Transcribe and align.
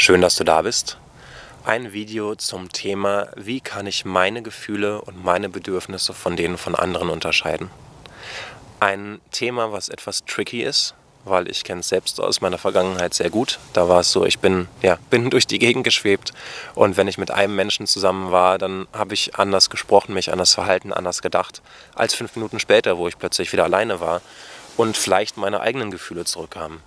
Schön, 0.00 0.20
dass 0.20 0.36
du 0.36 0.44
da 0.44 0.62
bist. 0.62 0.96
Ein 1.64 1.92
Video 1.92 2.36
zum 2.36 2.70
Thema, 2.70 3.30
wie 3.34 3.60
kann 3.60 3.88
ich 3.88 4.04
meine 4.04 4.42
Gefühle 4.42 5.02
und 5.02 5.24
meine 5.24 5.48
Bedürfnisse 5.48 6.14
von 6.14 6.36
denen 6.36 6.56
von 6.56 6.76
anderen 6.76 7.10
unterscheiden. 7.10 7.68
Ein 8.78 9.20
Thema, 9.32 9.72
was 9.72 9.88
etwas 9.88 10.24
tricky 10.24 10.62
ist, 10.62 10.94
weil 11.24 11.50
ich 11.50 11.64
kenne 11.64 11.80
es 11.80 11.88
selbst 11.88 12.20
aus 12.20 12.40
meiner 12.40 12.58
Vergangenheit 12.58 13.12
sehr 13.12 13.28
gut. 13.28 13.58
Da 13.72 13.88
war 13.88 13.98
es 13.98 14.12
so, 14.12 14.24
ich 14.24 14.38
bin, 14.38 14.68
ja, 14.82 14.98
bin 15.10 15.30
durch 15.30 15.48
die 15.48 15.58
Gegend 15.58 15.82
geschwebt 15.82 16.32
und 16.76 16.96
wenn 16.96 17.08
ich 17.08 17.18
mit 17.18 17.32
einem 17.32 17.56
Menschen 17.56 17.88
zusammen 17.88 18.30
war, 18.30 18.56
dann 18.56 18.86
habe 18.92 19.14
ich 19.14 19.34
anders 19.34 19.68
gesprochen, 19.68 20.14
mich 20.14 20.30
anders 20.30 20.54
verhalten, 20.54 20.92
anders 20.92 21.22
gedacht, 21.22 21.60
als 21.96 22.14
fünf 22.14 22.36
Minuten 22.36 22.60
später, 22.60 22.98
wo 22.98 23.08
ich 23.08 23.18
plötzlich 23.18 23.52
wieder 23.52 23.64
alleine 23.64 23.98
war 23.98 24.22
und 24.76 24.96
vielleicht 24.96 25.36
meine 25.36 25.60
eigenen 25.60 25.90
Gefühle 25.90 26.24
zurückkamen. 26.24 26.82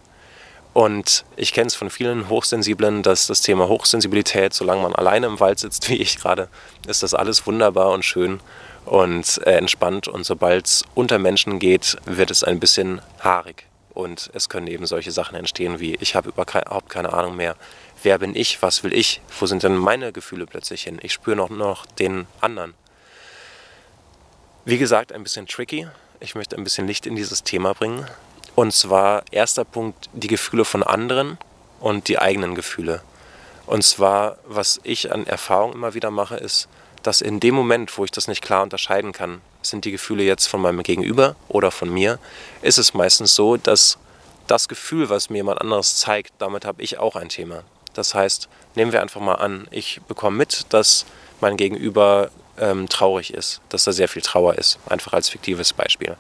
Und 0.74 1.26
ich 1.36 1.52
kenne 1.52 1.68
es 1.68 1.76
von 1.76 1.90
vielen 1.90 2.30
Hochsensiblen, 2.30 3.04
dass 3.04 3.28
das 3.28 3.42
Thema 3.42 3.68
Hochsensibilität, 3.68 4.54
solange 4.54 4.84
man 4.84 4.96
alleine 4.96 5.28
im 5.28 5.40
Wald 5.40 5.60
sitzt, 5.60 5.90
wie 5.90 5.98
ich 5.98 6.18
gerade, 6.18 6.48
ist 6.88 7.04
das 7.04 7.14
alles 7.14 7.46
wunderbar 7.46 7.92
und 7.92 8.06
schön 8.06 8.40
und 8.86 9.42
äh, 9.46 9.52
entspannt. 9.58 10.08
Und 10.08 10.26
sobald 10.26 10.66
es 10.68 10.84
unter 10.96 11.20
Menschen 11.20 11.60
geht, 11.60 11.98
wird 12.06 12.32
es 12.32 12.44
ein 12.44 12.60
bisschen 12.60 13.02
haarig. 13.20 13.66
Und 13.94 14.32
es 14.34 14.48
können 14.48 14.68
eben 14.68 14.86
solche 14.86 15.12
Sachen 15.12 15.36
entstehen 15.36 15.80
wie, 15.80 15.96
ich 16.00 16.16
habe 16.16 16.30
überhaupt 16.30 16.90
keine 16.90 17.12
Ahnung 17.12 17.36
mehr, 17.36 17.58
wer 18.04 18.18
bin 18.18 18.36
ich, 18.36 18.62
was 18.62 18.84
will 18.84 18.94
ich, 18.94 19.22
wo 19.40 19.46
sind 19.46 19.64
denn 19.64 19.76
meine 19.76 20.14
Gefühle 20.14 20.46
plötzlich 20.46 20.84
hin? 20.84 20.98
Ich 21.02 21.12
spüre 21.12 21.36
noch, 21.36 21.50
noch 21.50 21.86
den 21.86 22.26
anderen. 22.40 22.74
Wie 24.64 24.78
gesagt, 24.78 25.12
ein 25.12 25.24
bisschen 25.24 25.48
tricky. 25.48 25.88
Ich 26.20 26.36
möchte 26.36 26.56
ein 26.56 26.64
bisschen 26.64 26.88
Licht 26.88 27.06
in 27.06 27.16
dieses 27.16 27.44
Thema 27.44 27.74
bringen. 27.74 28.08
Und 28.56 28.74
zwar 28.74 29.24
erster 29.32 29.64
Punkt, 29.64 30.10
die 30.14 30.28
Gefühle 30.28 30.66
von 30.66 30.84
anderen 30.84 31.38
und 31.80 32.08
die 32.08 32.20
eigenen 32.20 32.56
Gefühle. 32.56 33.02
Und 33.66 33.84
zwar, 33.84 34.38
was 34.46 34.80
ich 34.84 35.12
an 35.12 35.26
Erfahrung 35.26 35.74
immer 35.74 35.94
wieder 35.94 36.12
mache, 36.12 36.36
ist, 36.36 36.68
dass 37.04 37.22
in 37.22 37.40
dem 37.40 37.56
Moment, 37.56 37.98
wo 37.98 38.04
ich 38.04 38.12
das 38.12 38.28
nicht 38.28 38.42
klar 38.42 38.64
unterscheiden 38.64 39.12
kann, 39.12 39.42
sind 39.62 39.86
die 39.86 39.92
Gefühle 39.92 40.24
jetzt 40.24 40.48
von 40.48 40.62
meinem 40.62 40.84
Gegenüber 40.84 41.36
oder 41.48 41.72
von 41.72 41.90
mir, 41.90 42.20
ist 42.62 42.78
es 42.78 42.94
meistens 42.94 43.36
so, 43.36 43.58
dass 43.58 43.98
das 44.48 44.68
Gefühl, 44.68 45.10
was 45.10 45.30
mir 45.30 45.38
jemand 45.38 45.62
anderes 45.62 45.98
zeigt, 45.98 46.34
damit 46.40 46.66
habe 46.66 46.82
ich 46.82 47.00
auch 47.00 47.16
ein 47.16 47.30
Thema. 47.30 47.64
Das 47.94 48.14
heißt, 48.14 48.50
nehmen 48.76 48.92
wir 48.92 49.02
einfach 49.02 49.22
mal 49.22 49.36
an, 49.36 49.68
ich 49.72 50.02
bekomme 50.08 50.38
mit, 50.38 50.66
dass 50.70 51.06
mein 51.40 51.58
Gegenüber 51.58 52.32
ähm, 52.58 52.90
traurig 52.90 53.34
ist, 53.34 53.62
dass 53.70 53.84
da 53.86 53.92
sehr 53.92 54.08
viel 54.08 54.22
Trauer 54.22 54.56
ist, 54.56 54.80
einfach 54.88 55.14
als 55.14 55.30
fiktives 55.30 55.74
Beispiel. 55.74 56.16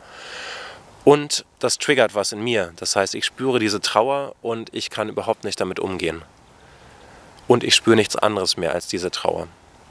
Und 1.03 1.45
das 1.59 1.77
triggert 1.77 2.13
was 2.13 2.31
in 2.31 2.43
mir. 2.43 2.73
Das 2.75 2.95
heißt, 2.95 3.15
ich 3.15 3.25
spüre 3.25 3.59
diese 3.59 3.81
Trauer 3.81 4.35
und 4.41 4.73
ich 4.73 4.89
kann 4.89 5.09
überhaupt 5.09 5.43
nicht 5.43 5.59
damit 5.59 5.79
umgehen. 5.79 6.21
Und 7.47 7.63
ich 7.63 7.75
spüre 7.75 7.95
nichts 7.95 8.15
anderes 8.15 8.57
mehr 8.57 8.73
als 8.73 8.87
diese 8.87 9.11
Trauer. 9.11 9.47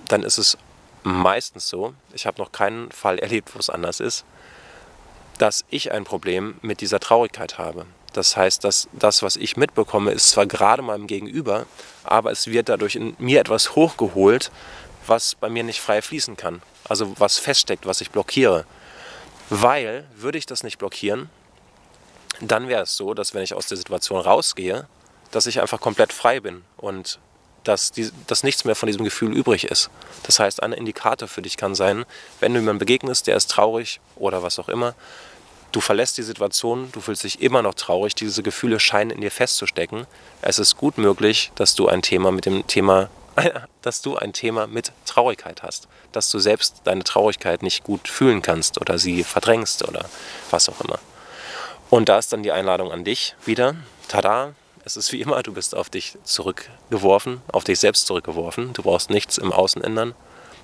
Dann 0.07 0.23
ist 0.23 0.39
es 0.39 0.57
meistens 1.03 1.69
so, 1.69 1.95
ich 2.13 2.27
habe 2.27 2.41
noch 2.41 2.53
keinen 2.53 2.91
Fall 2.93 3.19
erlebt, 3.19 3.55
wo 3.55 3.59
es 3.59 3.71
anders 3.71 4.01
ist, 4.01 4.25
dass 5.39 5.65
ich 5.71 5.93
ein 5.93 6.05
Problem 6.05 6.57
mit 6.63 6.81
dieser 6.81 7.01
Traurigkeit 7.01 7.59
habe. 7.59 7.87
Das 8.13 8.37
heißt, 8.37 8.65
dass 8.65 8.89
das, 8.93 9.23
was 9.23 9.37
ich 9.37 9.57
mitbekomme, 9.57 10.11
ist 10.11 10.31
zwar 10.31 10.47
gerade 10.47 10.83
meinem 10.83 11.07
Gegenüber, 11.07 11.67
aber 12.05 12.31
es 12.31 12.49
wird 12.49 12.69
dadurch 12.69 12.97
in 12.97 13.15
mir 13.19 13.41
etwas 13.41 13.75
hochgeholt, 13.77 14.51
was 15.07 15.35
bei 15.35 15.49
mir 15.49 15.63
nicht 15.63 15.81
frei 15.81 16.03
fließen 16.03 16.37
kann. 16.37 16.61
Also 16.89 17.15
was 17.19 17.39
feststeckt, 17.39 17.87
was 17.87 18.01
ich 18.01 18.11
blockiere. 18.11 18.67
Weil, 19.51 20.07
würde 20.17 20.39
ich 20.39 20.47
das 20.47 20.63
nicht 20.63 20.79
blockieren, 20.79 21.29
dann 22.41 22.69
wäre 22.69 22.83
es 22.83 22.97
so, 22.97 23.15
dass 23.15 23.35
wenn 23.35 23.43
ich 23.43 23.55
aus 23.55 23.67
der 23.67 23.77
Situation 23.77 24.21
rausgehe, 24.21 24.87
dass 25.31 25.47
ich 25.47 25.61
einfach 25.61 25.81
komplett 25.81 26.13
frei 26.13 26.41
bin 26.41 26.63
und 26.77 27.19
dass, 27.65 27.93
die, 27.93 28.11
dass 28.27 28.43
nichts 28.43 28.65
mehr 28.65 28.75
von 28.75 28.87
diesem 28.87 29.05
Gefühl 29.05 29.37
übrig 29.37 29.65
ist. 29.65 29.91
Das 30.23 30.41
heißt, 30.41 30.63
ein 30.63 30.73
Indikator 30.73 31.29
für 31.29 31.43
dich 31.43 31.57
kann 31.57 31.75
sein, 31.75 32.07
wenn 32.41 32.55
du 32.55 32.61
jemandem 32.61 32.79
begegnest, 32.79 33.27
der 33.27 33.37
ist 33.37 33.51
traurig 33.51 34.01
oder 34.17 34.43
was 34.43 34.59
auch 34.59 34.69
immer, 34.69 34.95
du 35.73 35.81
verlässt 35.81 36.19
die 36.19 36.23
Situation, 36.23 36.91
du 36.93 37.01
fühlst 37.01 37.25
dich 37.25 37.43
immer 37.43 37.63
noch 37.63 37.75
traurig, 37.75 38.15
diese 38.15 38.43
Gefühle 38.43 38.81
scheinen 38.81 39.11
in 39.11 39.21
dir 39.21 39.31
festzustecken. 39.31 40.07
Es 40.43 40.59
ist 40.59 40.77
gut 40.77 40.99
möglich, 40.99 41.53
dass 41.55 41.75
du 41.75 41.89
ein 41.89 42.03
Thema 42.03 42.33
mit 42.33 42.47
dem 42.47 42.67
Thema, 42.67 43.11
dass 43.83 44.03
du 44.03 44.17
ein 44.17 44.33
Thema 44.33 44.67
mit 44.67 44.93
Traurigkeit 45.07 45.63
hast, 45.63 45.89
dass 46.13 46.31
du 46.31 46.39
selbst 46.39 46.83
deine 46.85 47.05
Traurigkeit 47.05 47.63
nicht 47.63 47.85
gut 47.85 48.09
fühlen 48.09 48.43
kannst 48.43 48.81
oder 48.81 48.99
sie 48.99 49.25
verdrängst 49.25 49.87
oder 49.87 50.07
was 50.51 50.69
auch 50.69 50.81
immer. 50.81 50.99
Und 51.91 52.09
da 52.09 52.19
ist 52.19 52.33
dann 52.33 52.43
die 52.43 52.53
Einladung 52.53 52.93
an 52.93 53.05
dich 53.05 53.35
wieder. 53.45 53.75
Tada, 54.09 54.55
es 54.85 54.97
ist 54.97 55.13
wie 55.13 55.21
immer, 55.21 55.43
du 55.43 55.53
bist 55.53 55.75
auf 55.75 55.91
dich 55.91 56.17
zurückgeworfen, 56.25 57.43
auf 57.53 57.65
dich 57.65 57.81
selbst 57.81 58.07
zurückgeworfen. 58.07 58.73
Du 58.73 58.83
brauchst 58.83 59.11
nichts 59.11 59.39
im 59.39 59.53
Außen 59.53 59.83
ändern. 59.83 60.15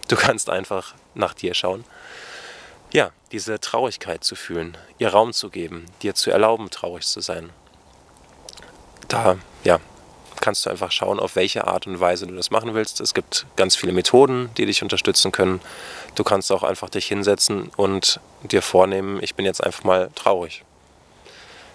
Du 0.08 0.16
kannst 0.16 0.50
einfach 0.50 0.94
nach 1.14 1.34
dir 1.34 1.54
schauen. 1.54 1.84
Ja, 2.93 3.10
diese 3.32 3.60
Traurigkeit 3.60 4.22
zu 4.22 4.37
fühlen, 4.37 4.78
ihr 4.98 5.08
Raum 5.08 5.32
zu 5.32 5.50
geben, 5.50 5.87
dir 6.03 6.14
zu 6.14 6.31
erlauben, 6.31 6.70
traurig 6.70 7.04
zu 7.04 7.20
sein. 7.20 7.50
Da, 9.08 9.37
ja, 9.64 9.81
kannst 10.47 10.65
du 10.65 10.71
einfach 10.71 10.93
schauen, 10.93 11.19
auf 11.19 11.34
welche 11.34 11.67
Art 11.67 11.89
und 11.89 11.99
Weise 11.99 12.25
du 12.25 12.33
das 12.37 12.53
machen 12.53 12.73
willst. 12.73 13.01
Es 13.01 13.15
gibt 13.15 13.47
ganz 13.57 13.75
viele 13.75 13.91
Methoden, 13.91 14.49
die 14.57 14.65
dich 14.65 14.81
unterstützen 14.81 15.33
können. 15.33 15.61
Du 16.15 16.23
kannst 16.23 16.53
auch 16.53 16.62
einfach 16.62 16.89
dich 16.89 17.09
hinsetzen 17.09 17.73
und 17.77 18.21
dir 18.45 18.62
vornehmen, 18.62 19.21
ich 19.21 19.35
bin 19.35 19.45
jetzt 19.45 19.61
einfach 19.61 19.83
mal 19.83 20.09
traurig. 20.15 20.62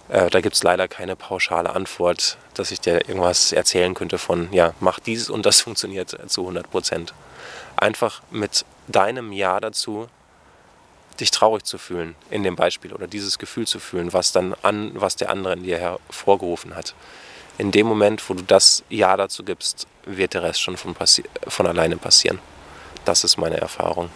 Äh, 0.07 0.29
da 0.29 0.39
gibt 0.39 0.55
es 0.55 0.63
leider 0.63 0.87
keine 0.87 1.17
pauschale 1.17 1.71
Antwort, 1.75 2.37
dass 2.53 2.71
ich 2.71 2.79
dir 2.79 3.09
irgendwas 3.09 3.51
erzählen 3.51 3.93
könnte 3.93 4.17
von, 4.17 4.47
ja, 4.53 4.73
mach 4.79 4.99
dies 4.99 5.29
und 5.29 5.45
das 5.45 5.59
funktioniert 5.67 6.17
zu 6.27 6.39
100 6.39 6.71
Prozent. 6.71 7.13
Einfach 7.75 8.21
mit 8.31 8.63
deinem 8.87 9.33
Ja 9.33 9.59
dazu, 9.59 10.07
dich 11.19 11.31
traurig 11.31 11.65
zu 11.65 11.77
fühlen 11.77 12.15
in 12.29 12.43
dem 12.43 12.55
Beispiel 12.55 12.93
oder 12.93 13.07
dieses 13.07 13.37
Gefühl 13.37 13.67
zu 13.67 13.79
fühlen, 13.79 14.13
was 14.13 14.31
dann 14.31 14.55
an, 14.61 14.91
was 14.93 15.17
der 15.17 15.29
andere 15.29 15.55
in 15.55 15.63
dir 15.63 15.77
hervorgerufen 15.77 16.73
hat. 16.73 16.95
In 17.57 17.71
dem 17.71 17.85
Moment, 17.85 18.27
wo 18.29 18.33
du 18.33 18.43
das 18.43 18.83
Ja 18.89 19.17
dazu 19.17 19.43
gibst, 19.43 19.87
wird 20.05 20.33
der 20.33 20.43
Rest 20.43 20.61
schon 20.61 20.77
von, 20.77 20.95
von 21.47 21.67
alleine 21.67 21.97
passieren. 21.97 22.39
Das 23.05 23.23
ist 23.23 23.37
meine 23.37 23.57
Erfahrung. 23.57 24.09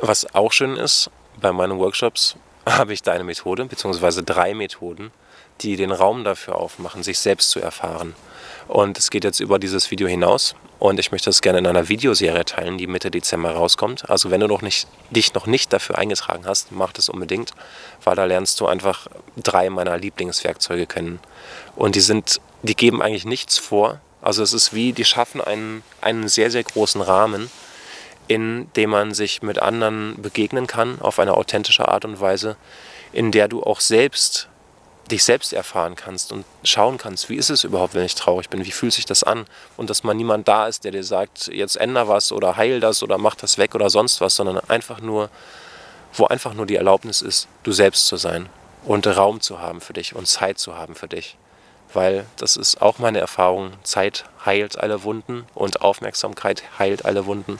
Was 0.00 0.34
auch 0.34 0.52
schön 0.52 0.76
ist, 0.76 1.10
bei 1.40 1.52
meinen 1.52 1.78
Workshops 1.78 2.36
habe 2.66 2.92
ich 2.92 3.02
deine 3.02 3.24
Methode, 3.24 3.64
beziehungsweise 3.64 4.22
drei 4.22 4.54
Methoden, 4.54 5.10
die 5.60 5.76
den 5.76 5.92
Raum 5.92 6.24
dafür 6.24 6.56
aufmachen, 6.56 7.02
sich 7.02 7.18
selbst 7.18 7.50
zu 7.50 7.60
erfahren. 7.60 8.14
Und 8.68 8.98
es 8.98 9.10
geht 9.10 9.24
jetzt 9.24 9.40
über 9.40 9.58
dieses 9.58 9.90
Video 9.90 10.06
hinaus 10.06 10.54
und 10.78 11.00
ich 11.00 11.10
möchte 11.10 11.30
es 11.30 11.40
gerne 11.40 11.58
in 11.58 11.66
einer 11.66 11.88
Videoserie 11.88 12.44
teilen, 12.44 12.76
die 12.76 12.86
Mitte 12.86 13.10
Dezember 13.10 13.52
rauskommt. 13.52 14.08
Also 14.10 14.30
wenn 14.30 14.40
du 14.40 14.46
noch 14.46 14.60
nicht, 14.60 14.86
dich 15.10 15.32
noch 15.32 15.46
nicht 15.46 15.72
dafür 15.72 15.96
eingetragen 15.98 16.44
hast, 16.46 16.70
mach 16.70 16.92
das 16.92 17.08
unbedingt, 17.08 17.52
weil 18.04 18.14
da 18.14 18.26
lernst 18.26 18.60
du 18.60 18.66
einfach 18.66 19.08
drei 19.38 19.70
meiner 19.70 19.96
Lieblingswerkzeuge 19.96 20.86
kennen. 20.86 21.18
Und 21.76 21.94
die 21.94 22.00
sind, 22.00 22.42
die 22.62 22.76
geben 22.76 23.00
eigentlich 23.00 23.24
nichts 23.24 23.58
vor. 23.58 24.00
Also 24.20 24.42
es 24.42 24.52
ist 24.52 24.74
wie, 24.74 24.92
die 24.92 25.06
schaffen 25.06 25.40
einen, 25.40 25.82
einen 26.02 26.28
sehr, 26.28 26.50
sehr 26.50 26.62
großen 26.62 27.00
Rahmen, 27.00 27.50
in 28.28 28.70
dem 28.76 28.90
man 28.90 29.14
sich 29.14 29.40
mit 29.40 29.60
anderen 29.60 30.20
begegnen 30.20 30.66
kann 30.66 31.00
auf 31.00 31.18
eine 31.18 31.34
authentische 31.34 31.88
Art 31.88 32.04
und 32.04 32.20
Weise, 32.20 32.56
in 33.12 33.32
der 33.32 33.48
du 33.48 33.62
auch 33.62 33.80
selbst 33.80 34.48
dich 35.08 35.24
selbst 35.24 35.52
erfahren 35.52 35.96
kannst 35.96 36.32
und 36.32 36.44
schauen 36.62 36.98
kannst, 36.98 37.28
wie 37.28 37.36
ist 37.36 37.50
es 37.50 37.64
überhaupt, 37.64 37.94
wenn 37.94 38.04
ich 38.04 38.14
traurig 38.14 38.48
bin, 38.48 38.64
wie 38.64 38.70
fühlt 38.70 38.92
sich 38.92 39.06
das 39.06 39.22
an 39.22 39.46
und 39.76 39.90
dass 39.90 40.04
mal 40.04 40.14
niemand 40.14 40.46
da 40.48 40.66
ist, 40.66 40.84
der 40.84 40.92
dir 40.92 41.04
sagt, 41.04 41.48
jetzt 41.48 41.76
änder 41.76 42.08
was 42.08 42.32
oder 42.32 42.56
heil 42.56 42.80
das 42.80 43.02
oder 43.02 43.18
mach 43.18 43.34
das 43.34 43.58
weg 43.58 43.74
oder 43.74 43.90
sonst 43.90 44.20
was, 44.20 44.36
sondern 44.36 44.60
einfach 44.68 45.00
nur, 45.00 45.30
wo 46.12 46.26
einfach 46.26 46.54
nur 46.54 46.66
die 46.66 46.76
Erlaubnis 46.76 47.22
ist, 47.22 47.48
du 47.62 47.72
selbst 47.72 48.06
zu 48.06 48.16
sein 48.16 48.48
und 48.84 49.06
Raum 49.06 49.40
zu 49.40 49.60
haben 49.60 49.80
für 49.80 49.92
dich 49.92 50.14
und 50.14 50.26
Zeit 50.26 50.58
zu 50.58 50.76
haben 50.76 50.94
für 50.94 51.08
dich. 51.08 51.36
Weil 51.92 52.26
das 52.36 52.56
ist 52.56 52.82
auch 52.82 52.98
meine 52.98 53.18
Erfahrung, 53.18 53.72
Zeit 53.82 54.24
heilt 54.44 54.78
alle 54.78 55.04
Wunden 55.04 55.46
und 55.54 55.80
Aufmerksamkeit 55.80 56.62
heilt 56.78 57.04
alle 57.04 57.26
Wunden. 57.26 57.56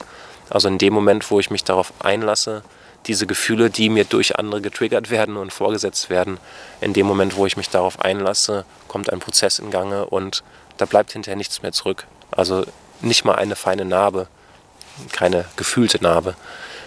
Also 0.49 0.67
in 0.67 0.77
dem 0.77 0.93
Moment, 0.93 1.29
wo 1.31 1.39
ich 1.39 1.49
mich 1.49 1.63
darauf 1.63 1.93
einlasse, 1.99 2.63
diese 3.05 3.27
Gefühle, 3.27 3.69
die 3.69 3.89
mir 3.89 4.05
durch 4.05 4.37
andere 4.37 4.61
getriggert 4.61 5.09
werden 5.09 5.37
und 5.37 5.53
vorgesetzt 5.53 6.09
werden, 6.09 6.39
in 6.81 6.93
dem 6.93 7.05
Moment, 7.05 7.35
wo 7.35 7.45
ich 7.45 7.57
mich 7.57 7.69
darauf 7.69 8.01
einlasse, 8.01 8.65
kommt 8.87 9.11
ein 9.11 9.19
Prozess 9.19 9.59
in 9.59 9.71
Gange 9.71 10.05
und 10.05 10.43
da 10.77 10.85
bleibt 10.85 11.11
hinterher 11.11 11.37
nichts 11.37 11.61
mehr 11.61 11.71
zurück. 11.71 12.07
Also 12.31 12.65
nicht 13.01 13.25
mal 13.25 13.35
eine 13.35 13.55
feine 13.55 13.85
Narbe, 13.85 14.27
keine 15.11 15.45
gefühlte 15.55 16.01
Narbe, 16.03 16.35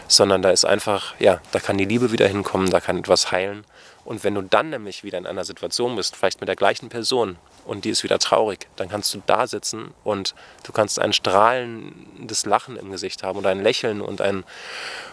sondern 0.09 0.43
da 0.43 0.50
ist 0.50 0.64
einfach, 0.64 1.14
ja, 1.19 1.41
da 1.53 1.61
kann 1.61 1.79
die 1.79 1.85
Liebe 1.85 2.12
wieder 2.12 2.29
hinkommen, 2.29 2.70
da 2.70 2.81
kann 2.81 2.99
etwas 2.99 3.32
heilen. 3.32 3.64
Und 4.05 4.25
wenn 4.25 4.35
du 4.35 4.43
dann 4.43 4.70
nämlich 4.70 5.05
wieder 5.05 5.19
in 5.19 5.26
einer 5.26 5.44
Situation 5.44 5.97
bist, 5.97 6.17
vielleicht 6.17 6.41
mit 6.41 6.49
der 6.49 6.56
gleichen 6.56 6.88
Person, 6.88 7.37
und 7.64 7.85
die 7.85 7.91
ist 7.91 8.03
wieder 8.03 8.19
traurig, 8.19 8.69
dann 8.76 8.88
kannst 8.88 9.14
du 9.14 9.23
da 9.26 9.47
sitzen 9.47 9.93
und 10.05 10.35
du 10.64 10.73
kannst 10.73 10.99
ein 10.99 11.12
strahlendes 11.12 12.47
Lachen 12.47 12.76
im 12.76 12.91
Gesicht 12.91 13.23
haben 13.23 13.38
und 13.38 13.47
ein 13.47 13.62
Lächeln 13.62 14.00
und 14.00 14.20
ein, 14.20 14.44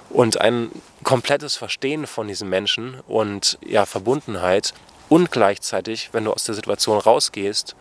und 0.09 0.41
ein 0.41 0.71
komplettes 1.03 1.55
Verstehen 1.55 2.07
von 2.07 2.27
diesem 2.27 2.49
Menschen 2.49 2.99
und 3.07 3.57
ja, 3.65 3.85
Verbundenheit 3.85 4.73
und 5.09 5.31
gleichzeitig, 5.31 6.09
wenn 6.11 6.25
du 6.25 6.31
aus 6.31 6.43
der 6.43 6.55
Situation 6.55 6.99
rausgehst, 6.99 7.75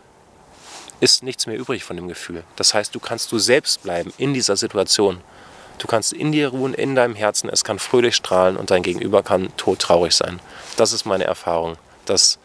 ist 0.99 1.23
nichts 1.23 1.47
mehr 1.47 1.57
übrig 1.57 1.83
von 1.83 1.95
dem 1.95 2.07
Gefühl. 2.07 2.43
Das 2.55 2.73
heißt, 2.73 2.93
du 2.93 2.99
kannst 2.99 3.31
du 3.31 3.39
selbst 3.39 3.83
bleiben 3.83 4.11
in 4.17 4.33
dieser 4.33 4.57
Situation. 4.57 5.21
Du 5.77 5.87
kannst 5.87 6.11
in 6.11 6.31
dir 6.33 6.49
ruhen, 6.49 6.73
in 6.73 6.95
deinem 6.95 7.15
Herzen, 7.15 7.49
es 7.49 7.63
kann 7.63 7.79
fröhlich 7.79 8.15
strahlen 8.15 8.57
und 8.57 8.69
dein 8.69 8.83
Gegenüber 8.83 9.23
kann 9.23 9.55
todtraurig 9.55 10.13
sein. 10.13 10.41
Das 10.75 10.91
ist 10.91 11.05
meine 11.05 11.23
Erfahrung, 11.23 11.77
dass 12.05 12.37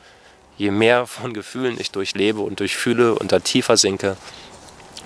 je 0.56 0.70
mehr 0.70 1.06
von 1.06 1.32
Gefühlen 1.32 1.78
ich 1.78 1.90
durchlebe 1.90 2.40
und 2.40 2.60
durchfühle 2.60 3.14
und 3.14 3.32
da 3.32 3.40
tiefer 3.40 3.76
sinke, 3.76 4.16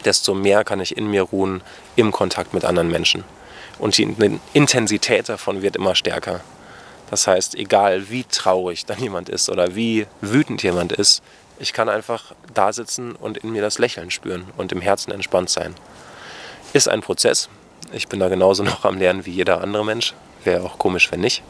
desto 0.05 0.35
mehr 0.35 0.65
kann 0.65 0.81
ich 0.81 0.97
in 0.97 1.11
mir 1.11 1.23
ruhen 1.23 1.63
im 1.97 2.13
Kontakt 2.13 2.55
mit 2.55 2.65
anderen 2.65 2.91
Menschen. 2.91 3.25
Und 3.79 3.97
die 3.97 4.17
Intensität 4.53 5.29
davon 5.29 5.63
wird 5.63 5.77
immer 5.77 5.95
stärker. 5.95 6.41
Das 7.11 7.27
heißt, 7.27 7.55
egal 7.55 8.11
wie 8.11 8.25
traurig 8.25 8.85
dann 8.87 9.01
jemand 9.01 9.29
ist 9.29 9.49
oder 9.49 9.75
wie 9.75 10.07
wütend 10.21 10.63
jemand 10.63 10.93
ist, 10.93 11.23
ich 11.59 11.73
kann 11.73 11.89
einfach 11.89 12.35
da 12.55 12.73
sitzen 12.73 13.17
und 13.17 13.39
in 13.39 13.51
mir 13.51 13.63
das 13.63 13.79
Lächeln 13.79 14.11
spüren 14.11 14.47
und 14.57 14.73
im 14.73 14.81
Herzen 14.81 15.11
entspannt 15.11 15.51
sein. 15.51 15.75
Ist 16.73 16.89
ein 16.89 17.01
Prozess. 17.01 17.49
Ich 17.93 18.09
bin 18.09 18.21
da 18.21 18.29
genauso 18.29 18.63
noch 18.65 18.85
am 18.85 18.99
Lernen 18.99 19.27
wie 19.27 19.33
jeder 19.33 19.63
andere 19.63 19.85
Mensch. 19.85 20.15
Wäre 20.45 20.63
auch 20.63 20.79
komisch, 20.79 21.11
wenn 21.11 21.21
nicht. 21.21 21.43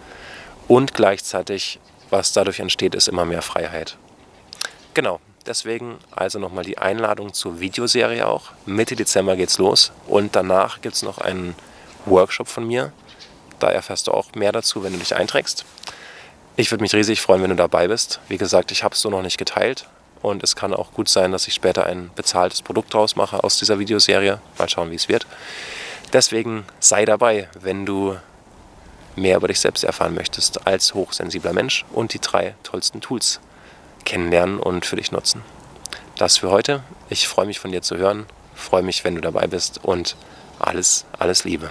Und 0.66 0.94
gleichzeitig, 0.94 1.78
was 2.10 2.32
dadurch 2.32 2.60
entsteht, 2.60 2.94
ist 2.94 3.08
immer 3.08 3.24
mehr 3.24 3.42
Freiheit. 3.42 3.96
Genau, 4.94 5.20
deswegen 5.46 5.98
also 6.10 6.38
nochmal 6.38 6.64
die 6.64 6.78
Einladung 6.78 7.32
zur 7.32 7.60
Videoserie 7.60 8.26
auch. 8.26 8.50
Mitte 8.66 8.96
Dezember 8.96 9.36
geht's 9.36 9.58
los 9.58 9.92
und 10.06 10.34
danach 10.34 10.80
gibt 10.80 10.96
es 10.96 11.02
noch 11.02 11.18
einen 11.18 11.54
Workshop 12.06 12.48
von 12.48 12.66
mir. 12.66 12.92
Da 13.58 13.70
erfährst 13.70 14.06
du 14.06 14.12
auch 14.12 14.32
mehr 14.34 14.52
dazu, 14.52 14.82
wenn 14.82 14.92
du 14.92 14.98
dich 14.98 15.14
einträgst. 15.14 15.64
Ich 16.56 16.70
würde 16.70 16.82
mich 16.82 16.94
riesig 16.94 17.20
freuen, 17.20 17.42
wenn 17.42 17.50
du 17.50 17.56
dabei 17.56 17.88
bist. 17.88 18.20
Wie 18.28 18.38
gesagt, 18.38 18.72
ich 18.72 18.82
habe 18.82 18.94
es 18.94 19.00
so 19.00 19.10
noch 19.10 19.22
nicht 19.22 19.38
geteilt. 19.38 19.86
Und 20.22 20.42
es 20.42 20.56
kann 20.56 20.74
auch 20.74 20.92
gut 20.92 21.08
sein, 21.08 21.30
dass 21.30 21.46
ich 21.46 21.54
später 21.54 21.86
ein 21.86 22.10
bezahltes 22.16 22.62
Produkt 22.62 22.92
draus 22.92 23.14
mache 23.14 23.44
aus 23.44 23.58
dieser 23.58 23.78
Videoserie. 23.78 24.40
Mal 24.58 24.68
schauen, 24.68 24.90
wie 24.90 24.96
es 24.96 25.08
wird. 25.08 25.26
Deswegen 26.12 26.64
sei 26.80 27.04
dabei, 27.04 27.48
wenn 27.60 27.86
du 27.86 28.16
mehr 29.20 29.36
über 29.36 29.48
dich 29.48 29.60
selbst 29.60 29.84
erfahren 29.84 30.14
möchtest 30.14 30.66
als 30.66 30.94
hochsensibler 30.94 31.52
Mensch 31.52 31.84
und 31.92 32.14
die 32.14 32.20
drei 32.20 32.54
tollsten 32.62 33.00
Tools 33.00 33.40
kennenlernen 34.04 34.58
und 34.58 34.86
für 34.86 34.96
dich 34.96 35.12
nutzen. 35.12 35.42
Das 36.16 36.38
für 36.38 36.50
heute. 36.50 36.82
Ich 37.10 37.28
freue 37.28 37.46
mich 37.46 37.60
von 37.60 37.72
dir 37.72 37.82
zu 37.82 37.96
hören, 37.96 38.26
freue 38.54 38.82
mich, 38.82 39.04
wenn 39.04 39.14
du 39.14 39.20
dabei 39.20 39.46
bist 39.46 39.84
und 39.84 40.16
alles, 40.58 41.04
alles 41.18 41.44
Liebe. 41.44 41.70